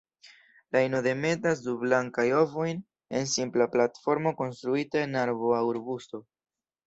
[0.75, 2.81] La ino demetas du blankajn ovojn
[3.19, 6.23] en simpla platformo konstruita en arbo aŭ arbusto.